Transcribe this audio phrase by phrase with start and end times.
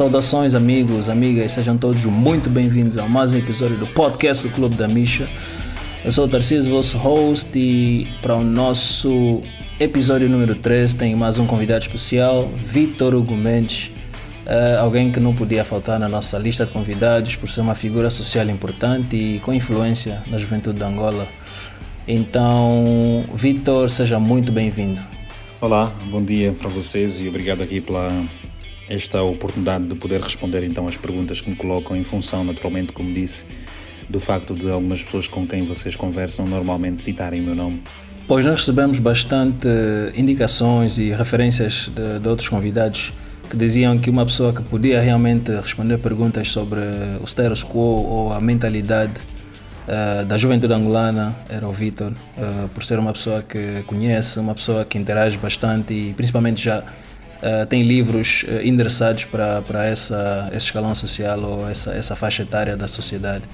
[0.00, 4.74] Saudações, amigos, amigas, sejam todos muito bem-vindos a mais um episódio do podcast do Clube
[4.74, 5.28] da Misha.
[6.02, 9.42] Eu sou o Tarcísio, vosso host, e para o nosso
[9.78, 13.90] episódio número 3 tem mais um convidado especial, Vitor Hugo Mendes,
[14.46, 18.10] uh, alguém que não podia faltar na nossa lista de convidados por ser uma figura
[18.10, 21.28] social importante e com influência na juventude de Angola.
[22.08, 24.98] Então, Vitor, seja muito bem-vindo.
[25.60, 28.10] Olá, bom dia para vocês e obrigado aqui pela
[28.90, 33.14] esta oportunidade de poder responder então às perguntas que me colocam em função, naturalmente, como
[33.14, 33.46] disse,
[34.08, 37.82] do facto de algumas pessoas com quem vocês conversam normalmente citarem o meu nome.
[38.26, 39.68] Pois nós recebemos bastante
[40.16, 43.12] indicações e referências de, de outros convidados
[43.48, 46.80] que diziam que uma pessoa que podia realmente responder perguntas sobre
[47.20, 49.20] o status quo ou a mentalidade
[49.88, 54.54] uh, da juventude angolana era o Vitor, uh, por ser uma pessoa que conhece, uma
[54.54, 56.84] pessoa que interage bastante e principalmente já
[57.42, 62.42] uh, tem livros uh, endereçados para, para essa, esse escalão social ou essa, essa faixa
[62.42, 63.44] etária da sociedade.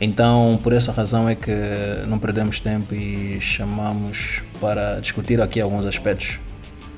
[0.00, 1.50] Então, por essa razão é que
[2.06, 6.38] não perdemos tempo e chamamos para discutir aqui alguns aspectos.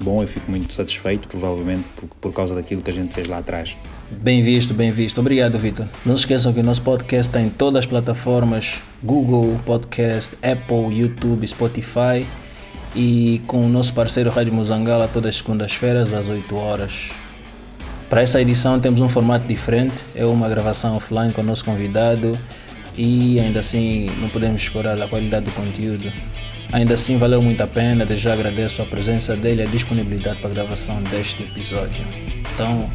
[0.03, 3.39] Bom, eu fico muito satisfeito, provavelmente por, por causa daquilo que a gente fez lá
[3.39, 3.77] atrás.
[4.11, 5.19] Bem visto, bem visto.
[5.21, 5.87] Obrigado, Vitor.
[6.05, 10.99] Não se esqueçam que o nosso podcast está em todas as plataformas: Google Podcast, Apple,
[10.99, 12.27] YouTube, Spotify
[12.95, 17.11] e com o nosso parceiro Rádio Muzangala todas as segundas-feiras às 8 horas.
[18.09, 22.37] Para essa edição temos um formato diferente, é uma gravação offline com o nosso convidado
[22.97, 26.13] e ainda assim não podemos escorar a qualidade do conteúdo.
[26.73, 30.51] Ainda assim valeu muito a pena, já agradeço a presença dele e a disponibilidade para
[30.51, 32.05] a gravação deste episódio.
[32.55, 32.89] Então,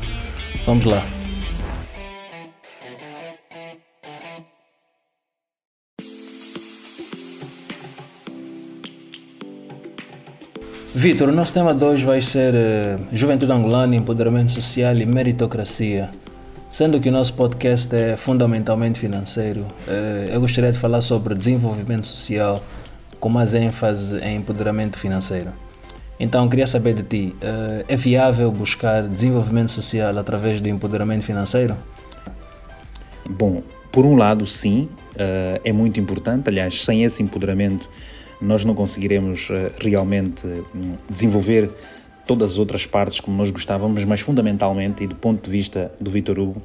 [0.66, 1.15] vamos lá.
[10.98, 16.10] Vitor, o nosso tema de hoje vai ser uh, Juventude Angolana, Empoderamento Social e Meritocracia.
[16.70, 22.08] Sendo que o nosso podcast é fundamentalmente financeiro, uh, eu gostaria de falar sobre desenvolvimento
[22.08, 22.64] social
[23.20, 25.52] com mais ênfase em empoderamento financeiro.
[26.18, 31.76] Então, queria saber de ti: uh, é viável buscar desenvolvimento social através do empoderamento financeiro?
[33.30, 33.62] Bom,
[33.92, 34.88] por um lado, sim,
[35.64, 36.48] é muito importante.
[36.48, 37.90] Aliás, sem esse empoderamento
[38.42, 41.70] nós não conseguiremos eh, realmente hum, desenvolver
[42.26, 46.10] todas as outras partes como nós gostávamos, mas fundamentalmente e do ponto de vista do
[46.10, 46.62] Vitor Hugo,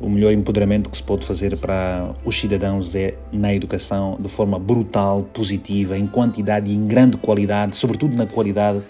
[0.00, 4.58] o melhor empoderamento que se pode fazer para os cidadãos é na educação de forma
[4.58, 8.80] brutal, positiva, em quantidade e em grande qualidade, sobretudo na qualidade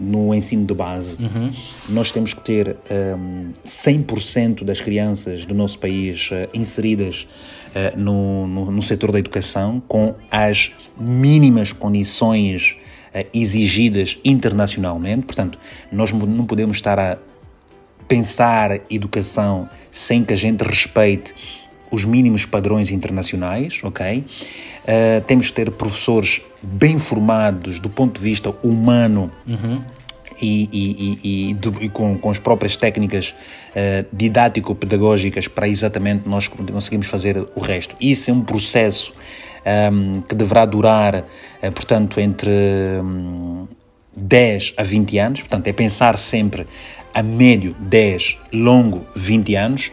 [0.00, 1.22] no ensino de base.
[1.22, 1.52] Uhum.
[1.90, 7.28] Nós temos que ter um, 100% das crianças do nosso país uh, inseridas
[7.74, 12.76] uh, no, no, no setor da educação com as mínimas condições
[13.14, 15.26] uh, exigidas internacionalmente.
[15.26, 15.58] Portanto,
[15.92, 17.18] nós não podemos estar a
[18.08, 21.34] pensar educação sem que a gente respeite
[21.90, 24.18] os mínimos padrões internacionais, ok?
[24.18, 29.82] Uh, temos que ter professores bem formados do ponto de vista humano uhum.
[30.40, 33.34] e, e, e, e, com, com as próprias técnicas
[33.70, 37.94] uh, didático-pedagógicas para exatamente nós conseguirmos fazer o resto.
[38.00, 39.12] Isso é um processo
[39.92, 42.50] um, que deverá durar, uh, portanto, entre
[43.02, 43.66] um,
[44.16, 46.66] 10 a 20 anos, portanto, é pensar sempre
[47.14, 49.90] a médio 10, longo 20 anos,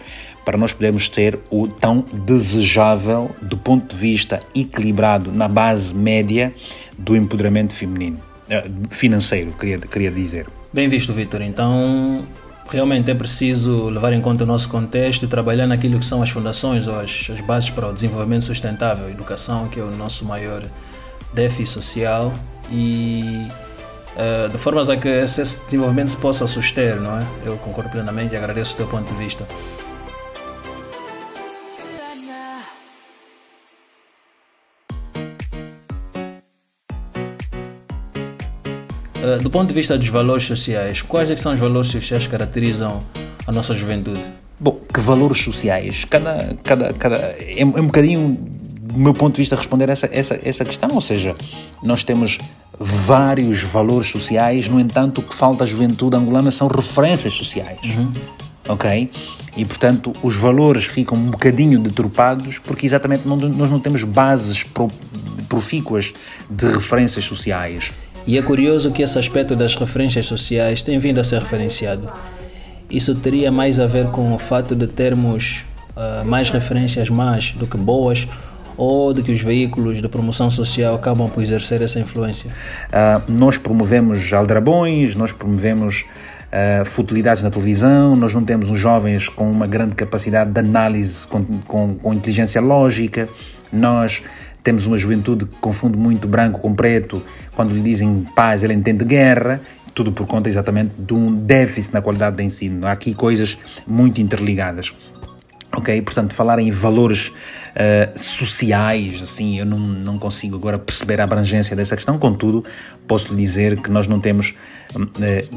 [0.48, 6.54] para nós podermos ter o tão desejável, do ponto de vista equilibrado, na base média
[6.98, 8.18] do empoderamento feminino,
[8.50, 10.48] eh, financeiro, queria, queria dizer.
[10.72, 11.42] Bem visto, Vitor.
[11.42, 12.26] Então,
[12.70, 16.30] realmente é preciso levar em conta o nosso contexto e trabalhar naquilo que são as
[16.30, 20.64] fundações ou as, as bases para o desenvolvimento sustentável, educação, que é o nosso maior
[21.34, 22.34] déficit social
[22.72, 23.50] e
[24.16, 27.28] uh, de formas a que esse desenvolvimento se possa suster, não é?
[27.44, 29.46] Eu concordo plenamente e agradeço o teu ponto de vista.
[39.36, 43.00] Do ponto de vista dos valores sociais, quais é são os valores sociais que caracterizam
[43.46, 44.24] a nossa juventude?
[44.60, 46.06] Bom, que valores sociais?
[46.06, 50.40] Cada, cada, cada, é, é um bocadinho, do meu ponto de vista, responder essa, essa,
[50.44, 50.90] essa questão.
[50.94, 51.36] Ou seja,
[51.84, 52.38] nós temos
[52.80, 57.80] vários valores sociais, no entanto, o que falta à juventude angolana são referências sociais.
[57.84, 58.10] Uhum.
[58.70, 59.12] Ok?
[59.56, 64.66] E, portanto, os valores ficam um bocadinho deturpados porque exatamente não, nós não temos bases
[65.48, 66.14] profícuas
[66.50, 67.92] de referências sociais.
[68.28, 72.12] E é curioso que esse aspecto das referências sociais tem vindo a ser referenciado.
[72.90, 75.64] Isso teria mais a ver com o fato de termos
[75.96, 78.28] uh, mais referências más do que boas
[78.76, 82.52] ou de que os veículos de promoção social acabam por exercer essa influência?
[82.90, 86.04] Uh, nós promovemos aldrabões, nós promovemos
[86.52, 91.26] uh, futilidades na televisão, nós não temos os jovens com uma grande capacidade de análise
[91.30, 93.30] com, com, com inteligência lógica,
[93.72, 94.22] nós
[94.64, 97.22] temos uma juventude que confunde muito branco com preto,
[97.56, 99.62] quando lhe dizem paz ele entende guerra,
[99.94, 102.86] tudo por conta exatamente de um déficit na qualidade do ensino.
[102.86, 103.58] Há aqui coisas
[103.88, 104.94] muito interligadas.
[105.76, 106.02] Ok?
[106.02, 111.76] Portanto, falar em valores uh, sociais, assim, eu não, não consigo agora perceber a abrangência
[111.76, 112.64] dessa questão, contudo,
[113.08, 114.56] posso lhe dizer que nós não temos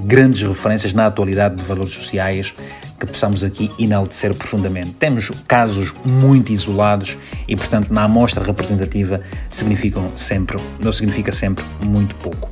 [0.04, 2.54] grandes referências na atualidade de valores sociais
[2.98, 4.92] que possamos aqui enaltecer profundamente.
[4.92, 7.16] Temos casos muito isolados
[7.48, 12.50] e, portanto, na amostra representativa significam sempre, não significa sempre muito pouco.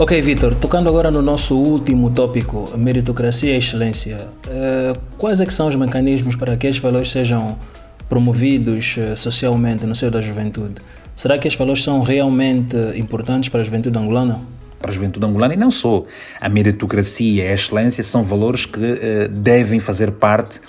[0.00, 5.66] Ok, Vitor, tocando agora no nosso último tópico, meritocracia e excelência, uh, quais é são
[5.66, 7.58] os mecanismos para que estes valores sejam
[8.08, 10.76] promovidos uh, socialmente no seio da juventude?
[11.14, 14.40] Será que estes valores são realmente importantes para a juventude angolana?
[14.80, 16.04] Para a juventude angolana e não só.
[16.40, 20.60] A meritocracia a excelência são valores que uh, devem fazer parte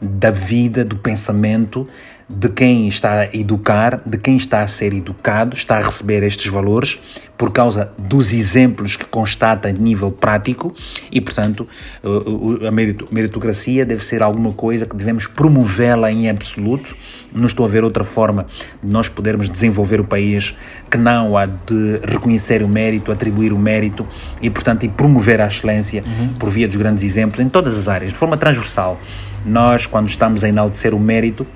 [0.00, 1.88] da vida, do pensamento
[2.28, 6.50] de quem está a educar, de quem está a ser educado, está a receber estes
[6.50, 6.98] valores
[7.38, 10.74] por causa dos exemplos que constata a nível prático
[11.12, 11.68] e, portanto,
[12.66, 12.70] a
[13.12, 16.94] meritocracia deve ser alguma coisa que devemos promovê-la em absoluto.
[17.32, 18.46] Não estou a ver outra forma
[18.82, 20.54] de nós podermos desenvolver o país
[20.90, 24.06] que não a de reconhecer o mérito, atribuir o mérito
[24.42, 26.30] e, portanto, e promover a excelência uhum.
[26.38, 28.98] por via dos grandes exemplos em todas as áreas, de forma transversal.
[29.44, 31.46] Nós, quando estamos a enaltecer o mérito,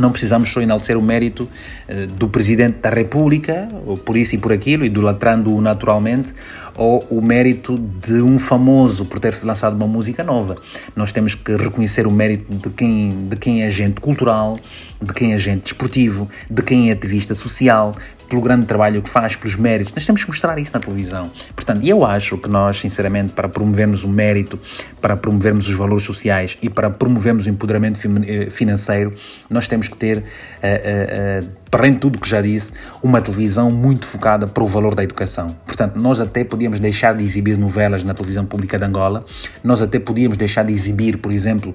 [0.00, 1.48] não precisamos só enaltecer o mérito
[1.88, 3.68] eh, do Presidente da República,
[4.04, 6.32] por isso e por aquilo, idolatrando-o naturalmente,
[6.76, 10.56] ou o mérito de um famoso por ter lançado uma música nova.
[10.94, 14.58] Nós temos que reconhecer o mérito de quem, de quem é agente cultural,
[15.00, 17.94] de quem é agente desportivo, de quem é ativista social,
[18.28, 19.92] pelo grande trabalho que faz, pelos méritos.
[19.92, 21.30] Nós temos que mostrar isso na televisão.
[21.54, 24.58] Portanto, eu acho que nós, sinceramente, para promovermos o mérito,
[25.00, 29.12] para promovermos os valores sociais e para promovermos o empoderamento eh, financeiro,
[29.48, 34.06] nós temos que ter, uh, uh, uh, de tudo que já disse, uma televisão muito
[34.06, 35.54] focada para o valor da educação.
[35.66, 39.24] Portanto, nós até podíamos deixar de exibir novelas na televisão pública de Angola,
[39.62, 41.74] nós até podíamos deixar de exibir, por exemplo,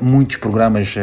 [0.00, 0.94] muitos programas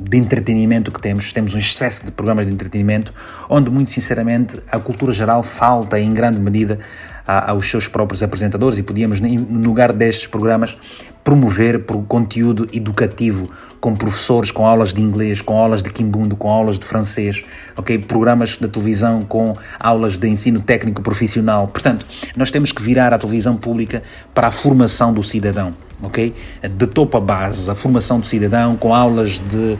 [0.00, 1.32] de entretenimento que temos.
[1.32, 3.12] Temos um excesso de programas de entretenimento,
[3.48, 6.78] onde, muito sinceramente, a cultura geral falta em grande medida
[7.26, 10.76] aos seus próprios apresentadores e podíamos, no lugar destes programas,
[11.26, 13.50] promover por conteúdo educativo
[13.80, 17.44] com professores, com aulas de inglês, com aulas de quimbundo, com aulas de francês,
[17.76, 17.98] ok?
[17.98, 21.66] Programas da televisão com aulas de ensino técnico profissional.
[21.66, 22.06] Portanto,
[22.36, 26.34] nós temos que virar a televisão pública para a formação do cidadão ok?
[26.76, 29.78] De topo a base, a formação do cidadão, com aulas de, uh,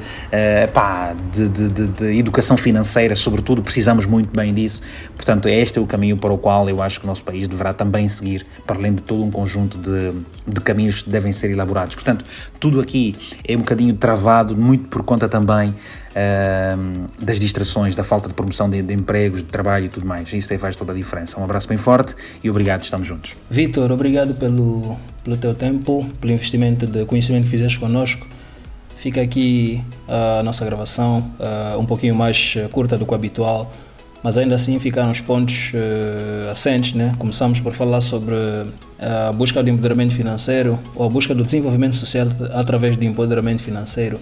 [0.73, 4.81] pá, de, de, de, de, educação financeira, sobretudo, precisamos muito bem disso.
[5.15, 7.73] Portanto, este é o caminho para o qual eu acho que o nosso país deverá
[7.73, 10.13] também seguir, para além de todo um conjunto de,
[10.47, 11.95] de caminhos que devem ser elaborados.
[11.95, 12.25] Portanto,
[12.59, 13.15] tudo aqui
[13.47, 15.75] é um bocadinho travado, muito por conta também
[16.17, 20.33] uh, das distrações, da falta de promoção de, de, empregos, de trabalho e tudo mais.
[20.33, 21.39] Isso aí faz toda a diferença.
[21.39, 23.37] Um abraço bem forte e obrigado, estamos juntos.
[23.51, 28.27] Vitor, obrigado pelo, pelo teu tempo, pelo investimento de conhecimento que fizeste connosco.
[28.97, 33.71] Fica aqui a nossa gravação, uh, um pouquinho mais curta do que o habitual,
[34.23, 36.95] mas ainda assim ficaram os pontos uh, assentes.
[36.95, 37.15] Né?
[37.19, 38.35] Começamos por falar sobre
[38.99, 44.19] a busca do empoderamento financeiro ou a busca do desenvolvimento social através do empoderamento financeiro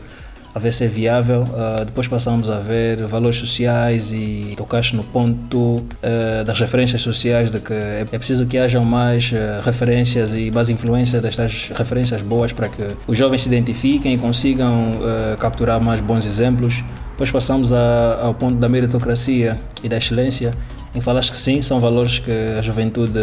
[0.54, 1.42] a ver se é viável.
[1.42, 7.50] Uh, depois passamos a ver valores sociais e tocaste no ponto uh, das referências sociais,
[7.50, 12.52] de que é preciso que hajam mais uh, referências e mais influência destas referências boas
[12.52, 14.98] para que os jovens se identifiquem e consigam
[15.38, 16.84] capturar mais bons exemplos.
[17.10, 20.52] Depois passamos a, ao ponto da meritocracia e da excelência,
[20.94, 23.18] em que falaste que sim, são valores que a juventude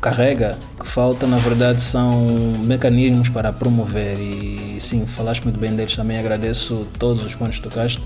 [0.00, 2.26] carrega, que falta na verdade são
[2.64, 7.62] mecanismos para promover e sim, falaste muito bem deles também, agradeço todos os pontos que
[7.62, 8.02] tocaste.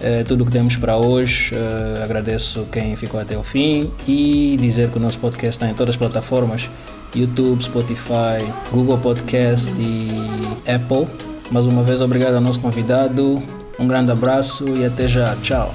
[0.00, 1.52] É tudo o que temos para hoje.
[1.54, 5.74] Uh, agradeço quem ficou até o fim e dizer que o nosso podcast está em
[5.74, 6.70] todas as plataformas:
[7.14, 10.08] YouTube, Spotify, Google Podcast e
[10.72, 11.08] Apple.
[11.50, 13.42] Mais uma vez, obrigado ao nosso convidado.
[13.78, 15.34] Um grande abraço e até já.
[15.42, 15.74] Tchau.